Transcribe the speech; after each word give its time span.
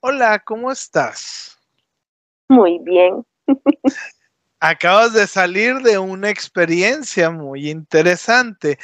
Hola, 0.00 0.38
¿cómo 0.44 0.70
estás? 0.70 1.58
Muy 2.48 2.78
bien. 2.84 3.26
Acabas 4.60 5.12
de 5.12 5.26
salir 5.26 5.74
de 5.80 5.98
una 5.98 6.30
experiencia 6.30 7.30
muy 7.30 7.68
interesante. 7.68 8.78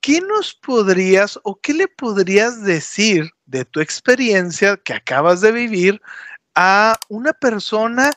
¿Qué 0.00 0.20
nos 0.20 0.54
podrías 0.54 1.40
o 1.42 1.58
qué 1.60 1.74
le 1.74 1.88
podrías 1.88 2.62
decir 2.62 3.30
de 3.46 3.64
tu 3.64 3.80
experiencia 3.80 4.76
que 4.76 4.94
acabas 4.94 5.40
de 5.40 5.50
vivir 5.50 6.00
a 6.54 6.96
una 7.08 7.32
persona 7.32 8.12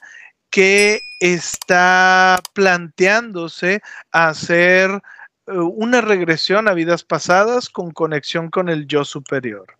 que 0.51 0.99
está 1.20 2.40
planteándose 2.53 3.81
hacer 4.12 4.91
eh, 5.48 5.51
una 5.57 6.01
regresión 6.01 6.67
a 6.67 6.73
vidas 6.73 7.03
pasadas 7.03 7.67
con 7.67 7.90
conexión 7.90 8.51
con 8.51 8.70
el 8.70 8.85
yo 8.85 9.03
superior? 9.05 9.76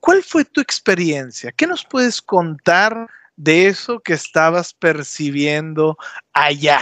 ¿Cuál 0.00 0.22
fue 0.22 0.44
tu 0.44 0.60
experiencia? 0.60 1.52
¿Qué 1.52 1.66
nos 1.66 1.84
puedes 1.84 2.22
contar 2.22 3.08
de 3.36 3.66
eso 3.66 4.00
que 4.00 4.14
estabas 4.14 4.74
percibiendo 4.74 5.96
allá? 6.32 6.80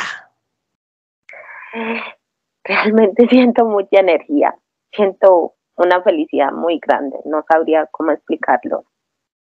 Realmente 2.64 3.26
siento 3.30 3.64
mucha 3.64 4.00
energía, 4.00 4.54
siento 4.92 5.54
una 5.76 6.02
felicidad 6.02 6.52
muy 6.52 6.78
grande, 6.78 7.18
no 7.24 7.44
sabría 7.48 7.86
cómo 7.90 8.12
explicarlo. 8.12 8.84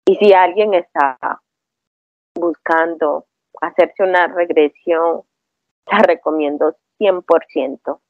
Y 0.07 0.17
si 0.17 0.33
alguien 0.33 0.75
está 0.75 1.19
buscando 2.35 3.27
hacerse 3.61 4.03
una 4.03 4.27
regresión, 4.29 5.23
la 5.91 5.99
recomiendo 5.99 6.77
100%. 6.99 8.01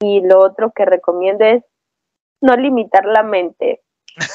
Y 0.00 0.20
lo 0.20 0.40
otro 0.40 0.72
que 0.72 0.84
recomiendo 0.84 1.44
es 1.44 1.64
no 2.40 2.54
limitar 2.56 3.06
la 3.06 3.22
mente, 3.22 3.82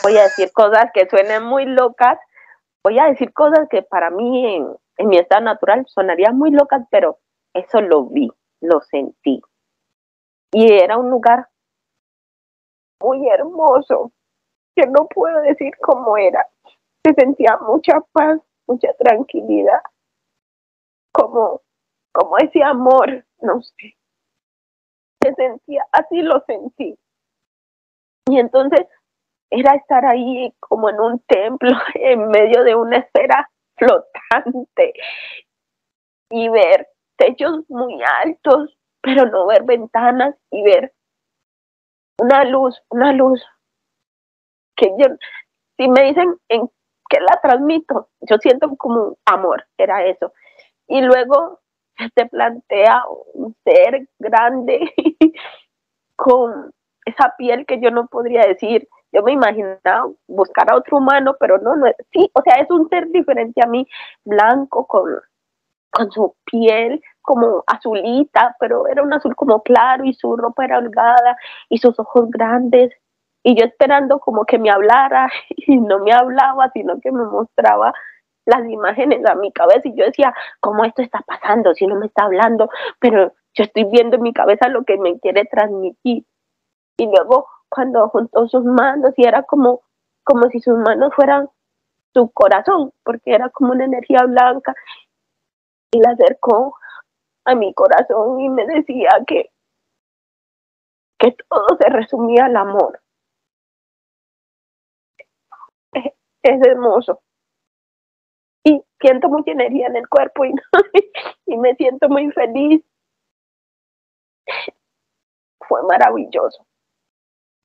voy 0.03 0.17
a 0.17 0.23
decir 0.23 0.51
cosas 0.53 0.91
que 0.93 1.07
suenen 1.09 1.43
muy 1.43 1.65
locas, 1.65 2.19
voy 2.83 2.99
a 2.99 3.05
decir 3.05 3.33
cosas 3.33 3.67
que 3.69 3.81
para 3.81 4.09
mí 4.09 4.55
en, 4.55 5.07
mi 5.07 5.17
estado 5.17 5.43
natural 5.43 5.85
sonarían 5.87 6.37
muy 6.37 6.51
locas, 6.51 6.85
pero 6.91 7.17
eso 7.53 7.81
lo 7.81 8.05
vi, 8.05 8.29
lo 8.61 8.81
sentí. 8.81 9.41
Y 10.51 10.71
era 10.71 10.97
un 10.97 11.09
lugar 11.09 11.47
muy 13.01 13.27
hermoso, 13.27 14.11
que 14.75 14.85
no 14.85 15.07
puedo 15.07 15.41
decir 15.41 15.73
cómo 15.81 16.17
era. 16.17 16.47
Se 17.03 17.13
sentía 17.13 17.57
mucha 17.57 17.99
paz, 18.11 18.39
mucha 18.67 18.93
tranquilidad, 18.93 19.81
como, 21.11 21.61
como 22.11 22.37
ese 22.37 22.61
amor, 22.61 23.25
no 23.39 23.61
sé. 23.63 23.97
Se 25.23 25.33
sentía, 25.33 25.85
así 25.91 26.21
lo 26.21 26.43
sentí. 26.45 26.95
Y 28.27 28.39
entonces 28.39 28.87
era 29.51 29.75
estar 29.75 30.05
ahí 30.05 30.53
como 30.59 30.89
en 30.89 30.99
un 30.99 31.19
templo, 31.27 31.69
en 31.95 32.29
medio 32.29 32.63
de 32.63 32.75
una 32.75 32.97
esfera 32.97 33.49
flotante 33.75 34.93
y 36.29 36.49
ver 36.49 36.87
techos 37.17 37.69
muy 37.69 38.01
altos, 38.23 38.77
pero 39.01 39.25
no 39.25 39.45
ver 39.47 39.63
ventanas 39.63 40.35
y 40.49 40.63
ver 40.63 40.93
una 42.17 42.45
luz, 42.45 42.81
una 42.89 43.11
luz 43.11 43.43
que 44.75 44.87
yo, 44.97 45.07
si 45.77 45.87
me 45.89 46.03
dicen 46.03 46.35
en 46.47 46.67
qué 47.09 47.19
la 47.19 47.39
transmito, 47.41 48.09
yo 48.21 48.37
siento 48.37 48.75
como 48.77 49.17
amor, 49.25 49.65
era 49.77 50.05
eso. 50.05 50.31
Y 50.87 51.01
luego 51.01 51.59
se 51.97 52.09
te 52.11 52.25
plantea 52.27 53.03
un 53.33 53.55
ser 53.63 54.07
grande 54.19 54.93
con 56.15 56.71
esa 57.05 57.33
piel 57.37 57.65
que 57.65 57.81
yo 57.81 57.91
no 57.91 58.07
podría 58.07 58.41
decir, 58.41 58.87
yo 59.11 59.23
me 59.23 59.33
imaginaba 59.33 60.09
buscar 60.27 60.71
a 60.71 60.75
otro 60.77 60.97
humano, 60.97 61.35
pero 61.39 61.57
no, 61.57 61.75
no 61.75 61.87
sí, 62.11 62.29
o 62.33 62.41
sea, 62.41 62.55
es 62.55 62.69
un 62.69 62.87
ser 62.89 63.09
diferente 63.09 63.61
a 63.63 63.67
mí, 63.67 63.87
blanco, 64.23 64.85
con, 64.87 65.05
con 65.89 66.11
su 66.11 66.35
piel 66.45 67.01
como 67.21 67.63
azulita, 67.67 68.55
pero 68.59 68.87
era 68.87 69.03
un 69.03 69.13
azul 69.13 69.35
como 69.35 69.61
claro 69.61 70.05
y 70.05 70.13
su 70.13 70.35
ropa 70.35 70.65
era 70.65 70.79
holgada 70.79 71.37
y 71.69 71.77
sus 71.77 71.97
ojos 71.99 72.29
grandes. 72.29 72.91
Y 73.43 73.55
yo 73.55 73.65
esperando 73.65 74.19
como 74.19 74.45
que 74.45 74.59
me 74.59 74.69
hablara 74.69 75.29
y 75.49 75.77
no 75.77 75.99
me 75.99 76.13
hablaba, 76.13 76.69
sino 76.71 76.99
que 76.99 77.11
me 77.11 77.23
mostraba 77.25 77.93
las 78.45 78.67
imágenes 78.67 79.25
a 79.25 79.35
mi 79.35 79.51
cabeza 79.51 79.87
y 79.87 79.95
yo 79.95 80.05
decía, 80.05 80.33
¿cómo 80.59 80.83
esto 80.83 81.01
está 81.01 81.21
pasando 81.21 81.73
si 81.75 81.85
no 81.85 81.95
me 81.95 82.07
está 82.07 82.23
hablando? 82.23 82.69
Pero 82.99 83.33
yo 83.53 83.63
estoy 83.63 83.83
viendo 83.85 84.15
en 84.15 84.23
mi 84.23 84.33
cabeza 84.33 84.67
lo 84.67 84.83
que 84.83 84.97
me 84.97 85.19
quiere 85.19 85.45
transmitir. 85.45 86.25
Y 86.97 87.05
luego 87.05 87.47
cuando 87.71 88.09
juntó 88.09 88.47
sus 88.47 88.65
manos 88.65 89.13
y 89.15 89.25
era 89.25 89.43
como, 89.43 89.81
como 90.23 90.49
si 90.49 90.59
sus 90.59 90.77
manos 90.77 91.13
fueran 91.15 91.49
su 92.13 92.29
corazón, 92.31 92.91
porque 93.03 93.33
era 93.33 93.49
como 93.49 93.71
una 93.71 93.85
energía 93.85 94.23
blanca, 94.27 94.75
y 95.91 95.99
la 96.01 96.11
acercó 96.11 96.75
a 97.45 97.55
mi 97.55 97.73
corazón 97.73 98.41
y 98.41 98.49
me 98.49 98.65
decía 98.65 99.09
que, 99.25 99.51
que 101.17 101.35
todo 101.49 101.77
se 101.79 101.89
resumía 101.89 102.45
al 102.45 102.57
amor. 102.57 103.01
Es, 106.43 106.59
hermoso. 106.67 107.21
Y 108.63 108.81
siento 108.99 109.29
mucha 109.29 109.51
energía 109.51 109.87
en 109.87 109.95
el 109.95 110.09
cuerpo 110.09 110.43
y, 110.43 110.53
y 111.45 111.57
me 111.57 111.75
siento 111.75 112.09
muy 112.09 112.31
feliz. 112.31 112.83
Fue 115.67 115.81
maravilloso 115.83 116.65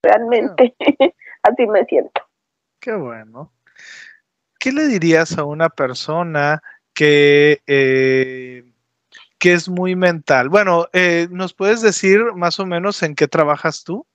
realmente 0.07 0.75
así 1.43 1.67
me 1.67 1.85
siento. 1.85 2.23
Qué 2.81 2.95
bueno. 2.95 3.53
¿Qué 4.59 4.73
le 4.73 4.87
dirías 4.87 5.39
a 5.39 5.45
una 5.45 5.69
persona 5.69 6.63
que, 6.95 7.61
eh, 7.67 8.65
que 9.39 9.53
es 9.53 9.69
muy 9.69 9.97
mental? 9.97 10.49
Bueno, 10.49 10.87
eh, 10.93 11.29
¿nos 11.31 11.55
puedes 11.55 11.83
decir 11.83 12.21
más 12.35 12.59
o 12.59 12.67
menos 12.67 13.03
en 13.03 13.15
qué 13.15 13.29
trabajas 13.29 13.85
tú? 13.85 14.07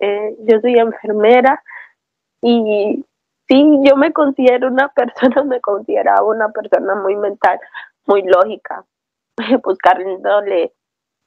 Eh, 0.00 0.36
yo 0.40 0.60
soy 0.60 0.78
enfermera 0.78 1.62
y 2.42 3.04
sí, 3.48 3.80
yo 3.84 3.96
me 3.96 4.12
considero 4.12 4.68
una 4.68 4.88
persona, 4.94 5.44
me 5.44 5.60
consideraba 5.60 6.22
una 6.24 6.48
persona 6.50 6.94
muy 6.96 7.16
mental, 7.16 7.58
muy 8.06 8.22
lógica, 8.22 8.84
buscándole 9.62 10.72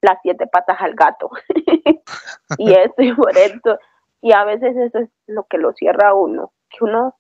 las 0.02 0.20
siete 0.22 0.48
patas 0.48 0.78
al 0.80 0.96
gato. 0.96 1.30
y 2.58 2.74
esto 2.74 3.02
y 3.02 3.14
por 3.14 3.38
esto. 3.38 3.80
Y 4.22 4.32
a 4.32 4.44
veces 4.46 4.76
eso 4.76 5.00
es 5.00 5.10
lo 5.28 5.44
que 5.44 5.58
lo 5.58 5.74
cierra 5.74 6.14
uno, 6.14 6.52
que 6.70 6.84
uno 6.84 7.16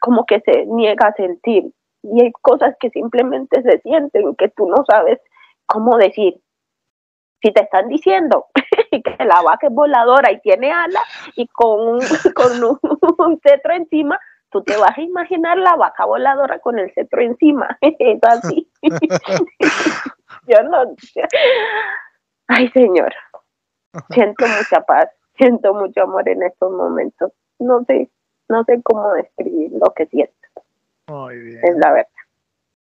como 0.00 0.24
que 0.24 0.40
se 0.40 0.66
niega 0.66 1.08
a 1.08 1.14
sentir. 1.14 1.72
Y 2.02 2.22
hay 2.22 2.32
cosas 2.32 2.74
que 2.80 2.90
simplemente 2.90 3.62
se 3.62 3.78
sienten, 3.80 4.34
que 4.34 4.48
tú 4.48 4.66
no 4.68 4.84
sabes 4.88 5.20
cómo 5.66 5.96
decir. 5.98 6.40
Si 7.42 7.52
te 7.52 7.62
están 7.62 7.88
diciendo 7.88 8.46
que 8.90 9.24
la 9.24 9.40
vaca 9.42 9.68
es 9.68 9.72
voladora 9.72 10.32
y 10.32 10.40
tiene 10.40 10.72
alas 10.72 11.04
y 11.36 11.46
con 11.48 11.80
un, 11.80 12.00
con 12.34 12.78
un, 13.18 13.40
cetro 13.40 13.74
encima, 13.74 14.18
tú 14.50 14.62
te 14.62 14.76
vas 14.76 14.96
a 14.96 15.00
imaginar 15.00 15.56
la 15.58 15.76
vaca 15.76 16.04
voladora 16.04 16.58
con 16.58 16.78
el 16.78 16.92
cetro 16.92 17.22
encima. 17.22 17.78
Es 17.80 18.18
así. 18.22 18.70
Yo 20.46 20.62
no. 20.64 20.94
Ay, 22.48 22.68
Señor. 22.70 23.12
Siento 24.10 24.46
mucha 24.46 24.80
paz, 24.82 25.08
siento 25.36 25.74
mucho 25.74 26.02
amor 26.02 26.28
en 26.28 26.42
estos 26.42 26.70
momentos. 26.70 27.32
No 27.58 27.84
sé, 27.84 28.10
no 28.48 28.64
sé 28.64 28.80
cómo 28.82 29.12
describir 29.14 29.72
lo 29.72 29.92
que 29.94 30.06
siento. 30.06 30.34
Muy 31.08 31.38
bien. 31.38 31.60
Es 31.64 31.76
la 31.76 31.92
verdad. 31.92 32.10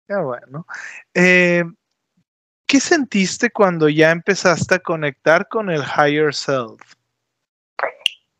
Qué 0.07 0.15
bueno. 0.15 0.65
Eh, 1.13 1.63
¿Qué 2.69 2.79
sentiste 2.79 3.49
cuando 3.49 3.89
ya 3.89 4.11
empezaste 4.11 4.75
a 4.75 4.79
conectar 4.79 5.47
con 5.47 5.71
el 5.71 5.81
higher 5.81 6.33
self? 6.33 6.79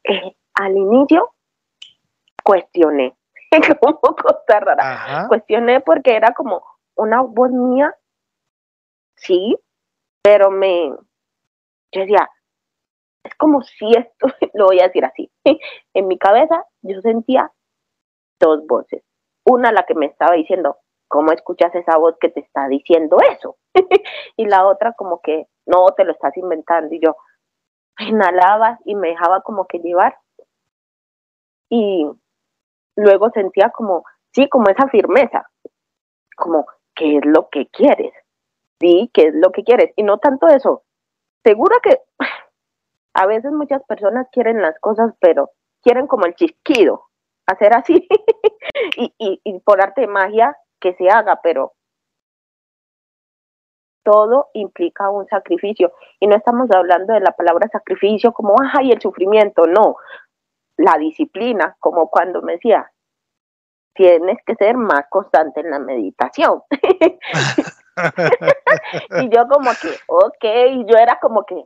Eh, 0.04 0.36
al 0.54 0.76
inicio 0.76 1.34
cuestioné, 2.44 3.16
como 3.80 4.00
cosa 4.00 4.60
rara. 4.60 5.28
Cuestioné 5.28 5.82
porque 5.82 6.16
era 6.16 6.34
como 6.34 6.64
una 6.96 7.22
voz 7.22 7.52
mía, 7.52 7.96
sí, 9.22 9.58
pero 10.22 10.52
me, 10.52 10.90
yo 11.92 12.02
decía, 12.02 12.30
es 13.24 13.36
como 13.36 13.62
si 13.62 13.92
esto, 13.92 14.28
lo 14.54 14.68
voy 14.68 14.80
a 14.80 14.88
decir 14.88 15.06
así, 15.06 15.32
en 15.94 16.08
mi 16.08 16.18
cabeza 16.18 16.66
yo 16.82 17.02
sentía 17.02 17.52
dos 18.40 18.66
voces. 18.68 19.04
Una 19.46 19.72
la 19.72 19.84
que 19.84 19.96
me 19.96 20.06
estaba 20.06 20.36
diciendo, 20.36 20.78
¿cómo 21.08 21.32
escuchas 21.32 21.74
esa 21.76 21.98
voz 21.98 22.16
que 22.20 22.30
te 22.30 22.42
está 22.42 22.68
diciendo 22.68 23.18
eso? 23.32 23.58
y 24.38 24.46
la 24.46 24.66
otra 24.66 24.94
como 24.94 25.22
que, 25.22 25.48
no, 25.66 25.88
te 25.96 26.04
lo 26.04 26.12
estás 26.12 26.36
inventando. 26.38 26.94
Y 26.94 27.00
yo 27.00 27.16
inhalaba 28.00 28.80
y 28.86 28.96
me 28.96 29.10
dejaba 29.10 29.42
como 29.42 29.68
que 29.68 29.80
llevar. 29.80 30.18
Y 31.70 32.08
luego 32.96 33.30
sentía 33.32 33.70
como, 33.72 34.04
sí, 34.32 34.48
como 34.50 34.70
esa 34.70 34.88
firmeza, 34.88 35.50
como, 36.36 36.66
¿qué 36.96 37.18
es 37.18 37.26
lo 37.26 37.50
que 37.50 37.68
quieres? 37.68 38.14
Sí, 38.80 39.10
¿qué 39.14 39.28
es 39.28 39.34
lo 39.36 39.52
que 39.52 39.64
quieres? 39.64 39.92
Y 39.96 40.04
no 40.04 40.20
tanto 40.20 40.48
eso, 40.48 40.84
seguro 41.44 41.78
que 41.84 42.00
a 43.14 43.26
veces 43.26 43.52
muchas 43.52 43.84
personas 43.84 44.28
quieren 44.32 44.62
las 44.62 44.80
cosas, 44.80 45.14
pero 45.20 45.52
quieren 45.82 46.08
como 46.08 46.26
el 46.26 46.36
chisquido, 46.36 47.08
hacer 47.46 47.76
así 47.76 48.08
y, 48.98 49.14
y, 49.18 49.42
y 49.44 49.60
por 49.60 49.82
arte 49.82 50.02
de 50.02 50.08
magia 50.08 50.58
que 50.80 50.94
se 50.96 51.10
haga, 51.10 51.42
pero 51.42 51.74
todo 54.04 54.48
implica 54.54 55.10
un 55.10 55.28
sacrificio. 55.28 55.94
Y 56.20 56.28
no 56.28 56.36
estamos 56.36 56.70
hablando 56.72 57.14
de 57.14 57.20
la 57.20 57.32
palabra 57.32 57.68
sacrificio 57.72 58.32
como, 58.34 58.56
ay, 58.74 58.92
el 58.92 59.02
sufrimiento, 59.02 59.68
no. 59.68 59.98
La 60.78 60.98
disciplina, 60.98 61.76
como 61.80 62.10
cuando 62.10 62.42
me 62.42 62.54
decía, 62.54 62.92
tienes 63.94 64.38
que 64.46 64.56
ser 64.56 64.78
más 64.78 65.06
constante 65.10 65.60
en 65.60 65.72
la 65.72 65.80
meditación. 65.80 66.64
y 69.22 69.30
yo 69.30 69.48
como 69.48 69.72
que, 69.82 69.90
ok, 70.08 70.46
y 70.72 70.86
yo 70.86 70.98
era 70.98 71.20
como 71.20 71.46
que, 71.46 71.64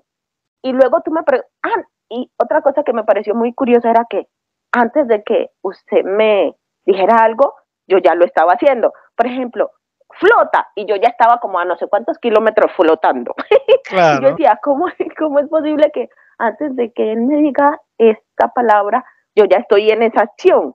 y 0.62 0.72
luego 0.72 1.02
tú 1.02 1.12
me 1.12 1.24
preguntas, 1.24 1.52
ah, 1.64 1.84
y 2.10 2.32
otra 2.38 2.62
cosa 2.62 2.84
que 2.84 2.94
me 2.94 3.04
pareció 3.04 3.36
muy 3.36 3.54
curiosa 3.54 3.90
era 3.90 4.06
que 4.10 4.28
antes 4.72 5.08
de 5.08 5.24
que 5.24 5.50
usted 5.62 6.04
me 6.04 6.56
dijera 6.86 7.24
algo, 7.24 7.56
yo 7.88 7.98
ya 8.00 8.16
lo 8.16 8.26
estaba 8.26 8.54
haciendo. 8.54 8.94
Por 9.16 9.28
ejemplo, 9.28 9.72
flota, 10.20 10.70
y 10.76 10.86
yo 10.86 10.96
ya 10.96 11.10
estaba 11.10 11.40
como 11.40 11.60
a 11.60 11.66
no 11.66 11.78
sé 11.78 11.88
cuántos 11.88 12.18
kilómetros 12.18 12.72
flotando. 12.76 13.34
y 13.92 14.22
yo 14.22 14.32
decía, 14.32 14.60
¿cómo, 14.62 14.88
¿cómo 15.18 15.40
es 15.40 15.48
posible 15.48 15.92
que 15.94 16.10
antes 16.38 16.76
de 16.76 16.92
que 16.92 17.14
él 17.14 17.22
me 17.22 17.38
diga 17.38 17.80
esta 17.98 18.50
palabra, 18.50 19.06
yo 19.36 19.46
ya 19.46 19.58
estoy 19.58 19.92
en 19.92 20.04
esa 20.04 20.22
acción? 20.22 20.74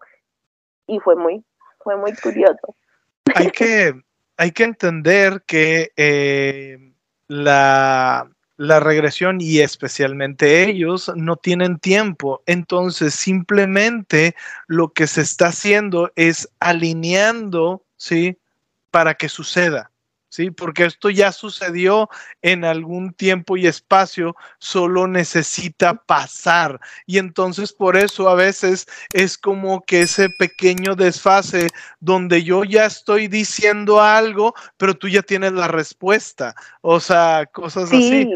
Y 0.86 1.00
fue 1.00 1.16
muy, 1.16 1.44
fue 1.80 1.96
muy 1.96 2.14
curioso. 2.14 2.74
Hay 3.34 3.50
que, 3.50 3.92
hay 4.38 4.52
que 4.52 4.62
entender 4.64 5.43
que 5.46 5.93
eh, 5.96 6.94
la, 7.26 8.31
la 8.56 8.81
regresión 8.81 9.40
y 9.40 9.58
especialmente 9.58 10.62
ellos 10.62 11.12
no 11.17 11.37
tienen 11.37 11.79
tiempo. 11.79 12.43
Entonces 12.46 13.14
simplemente 13.14 14.37
lo 14.69 14.93
que 14.93 15.08
se 15.08 15.23
está 15.23 15.49
haciendo 15.49 16.12
es 16.14 16.49
alineando, 16.61 17.85
¿sí? 17.96 18.38
Para 18.93 19.14
que 19.14 19.29
suceda. 19.29 19.90
¿Sí? 20.28 20.50
Porque 20.50 20.84
esto 20.84 21.10
ya 21.10 21.32
sucedió 21.32 22.08
en 22.42 22.64
algún 22.64 23.12
tiempo 23.12 23.56
y 23.56 23.66
espacio, 23.66 24.36
solo 24.58 25.06
necesita 25.06 25.94
pasar. 25.94 26.80
Y 27.06 27.19
entonces 27.19 27.72
por 27.72 27.96
eso 27.96 28.28
a 28.28 28.34
veces 28.34 28.86
es 29.12 29.38
como 29.38 29.84
que 29.84 30.02
ese 30.02 30.28
pequeño 30.30 30.94
desfase 30.94 31.69
donde 32.00 32.42
yo 32.42 32.64
ya 32.64 32.86
estoy 32.86 33.28
diciendo 33.28 34.00
algo, 34.00 34.54
pero 34.76 34.94
tú 34.94 35.08
ya 35.08 35.22
tienes 35.22 35.52
la 35.52 35.69
respuesta. 35.69 36.54
O 36.80 37.00
sea, 37.00 37.46
cosas 37.52 37.92
así. 37.92 38.28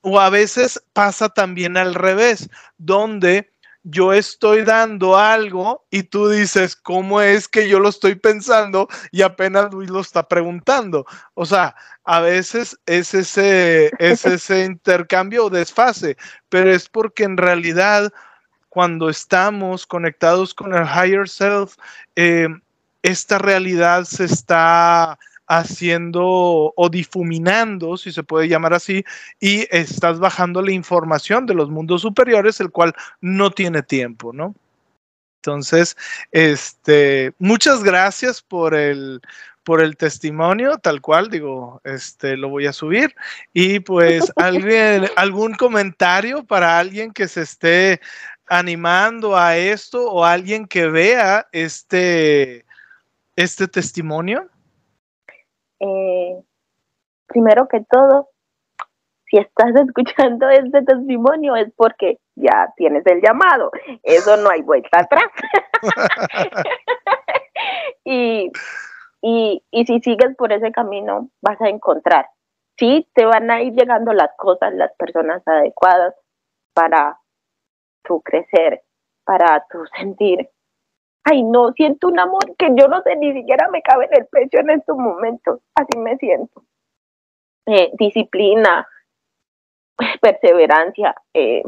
O 0.00 0.20
a 0.20 0.30
veces 0.30 0.80
pasa 0.92 1.28
también 1.28 1.76
al 1.76 1.94
revés, 1.94 2.48
donde 2.78 3.50
yo 3.82 4.12
estoy 4.12 4.62
dando 4.62 5.16
algo 5.16 5.86
y 5.90 6.02
tú 6.02 6.28
dices, 6.28 6.76
¿cómo 6.76 7.20
es 7.20 7.48
que 7.48 7.68
yo 7.68 7.80
lo 7.80 7.88
estoy 7.88 8.14
pensando 8.16 8.88
y 9.10 9.22
apenas 9.22 9.72
Luis 9.72 9.90
lo 9.90 10.00
está 10.00 10.28
preguntando? 10.28 11.06
O 11.34 11.46
sea, 11.46 11.74
a 12.04 12.20
veces 12.20 12.78
es 12.86 13.14
ese, 13.14 13.90
es 13.98 14.24
ese 14.26 14.64
intercambio 14.64 15.46
o 15.46 15.50
desfase, 15.50 16.16
pero 16.48 16.70
es 16.72 16.88
porque 16.88 17.24
en 17.24 17.36
realidad 17.36 18.12
cuando 18.68 19.08
estamos 19.08 19.86
conectados 19.86 20.54
con 20.54 20.74
el 20.74 20.84
higher 20.84 21.28
self, 21.28 21.76
eh, 22.16 22.48
esta 23.02 23.38
realidad 23.38 24.04
se 24.04 24.24
está 24.24 25.18
haciendo 25.48 26.24
o 26.76 26.88
difuminando, 26.90 27.96
si 27.96 28.12
se 28.12 28.22
puede 28.22 28.48
llamar 28.48 28.74
así, 28.74 29.04
y 29.40 29.66
estás 29.70 30.18
bajando 30.18 30.62
la 30.62 30.72
información 30.72 31.46
de 31.46 31.54
los 31.54 31.70
mundos 31.70 32.02
superiores, 32.02 32.60
el 32.60 32.70
cual 32.70 32.94
no 33.20 33.50
tiene 33.50 33.82
tiempo, 33.82 34.32
¿no? 34.32 34.54
Entonces, 35.42 35.96
este, 36.32 37.32
muchas 37.38 37.82
gracias 37.82 38.42
por 38.42 38.74
el, 38.74 39.22
por 39.62 39.80
el 39.80 39.96
testimonio, 39.96 40.78
tal 40.78 41.00
cual, 41.00 41.30
digo, 41.30 41.80
este, 41.84 42.36
lo 42.36 42.48
voy 42.48 42.66
a 42.66 42.72
subir. 42.72 43.14
Y 43.52 43.80
pues, 43.80 44.30
alguien, 44.36 45.08
algún 45.16 45.54
comentario 45.54 46.44
para 46.44 46.78
alguien 46.78 47.12
que 47.12 47.28
se 47.28 47.42
esté 47.42 48.00
animando 48.48 49.36
a 49.36 49.56
esto 49.56 50.10
o 50.10 50.24
alguien 50.24 50.66
que 50.66 50.88
vea 50.88 51.46
este, 51.52 52.66
este 53.36 53.68
testimonio. 53.68 54.48
Eh, 55.80 56.40
primero 57.26 57.68
que 57.68 57.84
todo, 57.90 58.28
si 59.26 59.38
estás 59.38 59.74
escuchando 59.76 60.48
este 60.48 60.82
testimonio 60.82 61.56
es 61.56 61.72
porque 61.76 62.18
ya 62.34 62.72
tienes 62.76 63.06
el 63.06 63.20
llamado. 63.20 63.70
Eso 64.02 64.36
no 64.36 64.50
hay 64.50 64.62
vuelta 64.62 65.00
atrás. 65.00 65.30
y, 68.04 68.50
y, 69.22 69.62
y 69.70 69.86
si 69.86 70.00
sigues 70.00 70.36
por 70.36 70.52
ese 70.52 70.72
camino, 70.72 71.28
vas 71.42 71.60
a 71.60 71.68
encontrar. 71.68 72.26
Sí, 72.78 73.08
te 73.14 73.24
van 73.24 73.50
a 73.50 73.60
ir 73.60 73.72
llegando 73.72 74.12
las 74.12 74.30
cosas, 74.36 74.72
las 74.74 74.92
personas 74.96 75.42
adecuadas 75.46 76.14
para 76.74 77.18
tu 78.04 78.20
crecer, 78.22 78.82
para 79.24 79.66
tu 79.68 79.84
sentir, 79.98 80.48
ay 81.30 81.42
no, 81.42 81.72
siento 81.72 82.08
un 82.08 82.18
amor 82.18 82.56
que 82.56 82.68
yo 82.74 82.88
no 82.88 83.02
sé, 83.02 83.16
ni 83.16 83.32
siquiera 83.32 83.68
me 83.70 83.82
cabe 83.82 84.06
en 84.06 84.22
el 84.22 84.26
pecho 84.26 84.58
en 84.58 84.70
estos 84.70 84.96
momentos, 84.96 85.60
así 85.74 85.98
me 85.98 86.16
siento. 86.16 86.62
Eh, 87.66 87.90
disciplina, 87.98 88.88
perseverancia, 90.22 91.14
eh, 91.34 91.62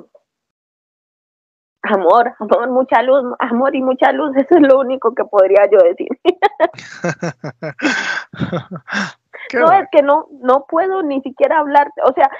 amor, 1.82 2.34
amor, 2.38 2.70
mucha 2.70 3.02
luz, 3.02 3.34
amor 3.38 3.74
y 3.74 3.82
mucha 3.82 4.12
luz, 4.12 4.30
eso 4.36 4.56
es 4.56 4.62
lo 4.62 4.80
único 4.80 5.14
que 5.14 5.24
podría 5.24 5.68
yo 5.70 5.78
decir. 5.78 6.08
no, 9.54 9.72
es 9.72 9.88
que 9.90 10.02
no, 10.02 10.28
no 10.42 10.66
puedo 10.68 11.02
ni 11.02 11.20
siquiera 11.22 11.58
hablar, 11.58 11.90
o 12.04 12.12
sea, 12.12 12.30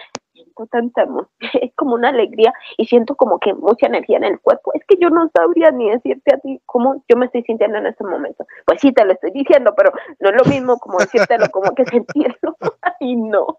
siento 0.42 0.66
tanta 0.66 1.04
es 1.62 1.72
como 1.74 1.94
una 1.94 2.08
alegría 2.08 2.52
y 2.76 2.86
siento 2.86 3.14
como 3.16 3.38
que 3.38 3.54
mucha 3.54 3.86
energía 3.86 4.18
en 4.18 4.24
el 4.24 4.40
cuerpo. 4.40 4.72
Es 4.74 4.82
que 4.86 4.96
yo 5.00 5.10
no 5.10 5.30
sabría 5.34 5.70
ni 5.70 5.90
decirte 5.90 6.34
a 6.34 6.38
ti 6.38 6.60
cómo 6.66 7.04
yo 7.08 7.16
me 7.16 7.26
estoy 7.26 7.42
sintiendo 7.42 7.78
en 7.78 7.86
este 7.86 8.04
momento. 8.04 8.46
Pues 8.66 8.80
sí, 8.80 8.92
te 8.92 9.04
lo 9.04 9.12
estoy 9.12 9.30
diciendo, 9.32 9.74
pero 9.76 9.92
no 10.20 10.30
es 10.30 10.36
lo 10.36 10.44
mismo 10.50 10.78
como 10.78 10.98
decírtelo, 10.98 11.46
como 11.50 11.74
que 11.74 11.84
sentirlo. 11.86 12.56
y 13.00 13.16
no, 13.16 13.58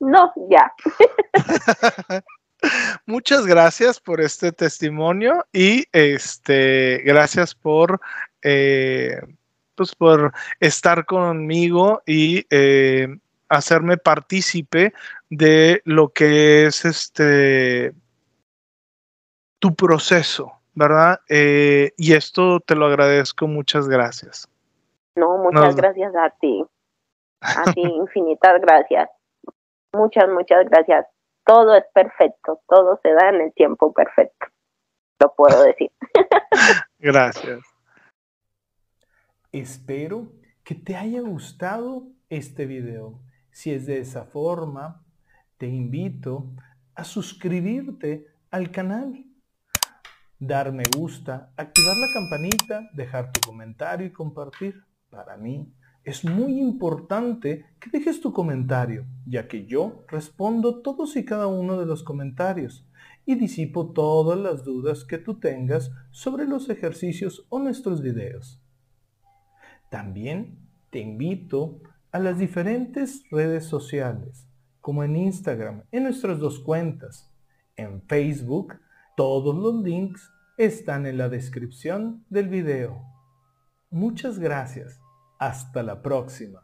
no, 0.00 0.32
ya. 0.48 0.72
Muchas 3.06 3.46
gracias 3.46 4.00
por 4.00 4.20
este 4.20 4.50
testimonio 4.52 5.44
y 5.52 5.84
este 5.92 7.02
gracias 7.04 7.54
por 7.54 8.00
eh, 8.42 9.20
pues 9.74 9.94
por 9.94 10.32
estar 10.60 11.04
conmigo 11.04 12.02
y 12.06 12.46
eh, 12.50 13.08
hacerme 13.48 13.96
partícipe 13.96 14.92
de 15.30 15.82
lo 15.84 16.08
que 16.08 16.66
es 16.66 16.84
este 16.84 17.94
tu 19.58 19.74
proceso, 19.74 20.52
¿verdad? 20.74 21.20
Eh, 21.28 21.92
y 21.96 22.12
esto 22.12 22.60
te 22.60 22.74
lo 22.74 22.86
agradezco, 22.86 23.46
muchas 23.46 23.88
gracias. 23.88 24.48
No, 25.16 25.38
muchas 25.38 25.76
gracias 25.76 26.14
a 26.16 26.30
ti. 26.40 26.64
A 27.40 27.72
ti, 27.72 27.80
infinitas 27.82 28.60
gracias. 28.60 29.08
Muchas, 29.92 30.28
muchas 30.28 30.68
gracias. 30.68 31.06
Todo 31.46 31.76
es 31.76 31.84
perfecto, 31.94 32.60
todo 32.68 32.98
se 33.02 33.12
da 33.12 33.28
en 33.30 33.42
el 33.42 33.54
tiempo 33.54 33.92
perfecto. 33.92 34.46
Lo 35.20 35.32
puedo 35.34 35.62
decir. 35.62 35.90
gracias. 36.98 37.60
Espero 39.52 40.26
que 40.64 40.74
te 40.74 40.96
haya 40.96 41.20
gustado 41.20 42.08
este 42.28 42.66
video. 42.66 43.20
Si 43.54 43.70
es 43.70 43.86
de 43.86 44.00
esa 44.00 44.24
forma, 44.24 45.06
te 45.58 45.68
invito 45.68 46.50
a 46.96 47.04
suscribirte 47.04 48.26
al 48.50 48.72
canal, 48.72 49.24
dar 50.40 50.72
me 50.72 50.82
gusta, 50.96 51.52
activar 51.56 51.96
la 51.96 52.08
campanita, 52.12 52.90
dejar 52.94 53.30
tu 53.30 53.40
comentario 53.46 54.08
y 54.08 54.12
compartir. 54.12 54.82
Para 55.08 55.36
mí 55.36 55.72
es 56.02 56.24
muy 56.24 56.58
importante 56.58 57.64
que 57.78 57.90
dejes 57.90 58.20
tu 58.20 58.32
comentario, 58.32 59.06
ya 59.24 59.46
que 59.46 59.66
yo 59.66 60.04
respondo 60.08 60.82
todos 60.82 61.14
y 61.14 61.24
cada 61.24 61.46
uno 61.46 61.78
de 61.78 61.86
los 61.86 62.02
comentarios 62.02 62.84
y 63.24 63.36
disipo 63.36 63.92
todas 63.92 64.36
las 64.36 64.64
dudas 64.64 65.04
que 65.04 65.18
tú 65.18 65.38
tengas 65.38 65.92
sobre 66.10 66.48
los 66.48 66.68
ejercicios 66.70 67.46
o 67.50 67.60
nuestros 67.60 68.02
videos. 68.02 68.60
También 69.90 70.58
te 70.90 70.98
invito 70.98 71.80
a 72.14 72.20
las 72.20 72.38
diferentes 72.38 73.24
redes 73.28 73.64
sociales, 73.64 74.46
como 74.80 75.02
en 75.02 75.16
Instagram, 75.16 75.82
en 75.90 76.04
nuestras 76.04 76.38
dos 76.38 76.60
cuentas. 76.60 77.28
En 77.74 78.02
Facebook, 78.02 78.74
todos 79.16 79.56
los 79.56 79.82
links 79.82 80.30
están 80.56 81.06
en 81.06 81.18
la 81.18 81.28
descripción 81.28 82.24
del 82.30 82.48
video. 82.48 83.02
Muchas 83.90 84.38
gracias. 84.38 85.00
Hasta 85.40 85.82
la 85.82 86.02
próxima. 86.02 86.62